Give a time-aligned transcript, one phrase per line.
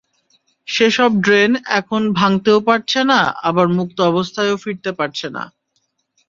[0.67, 3.19] সেসব ড্রেন এখন ভাঙতেও পারছে না,
[3.43, 5.43] আবার মুক্ত অবস্থায়ও ফিরতে পারছে না।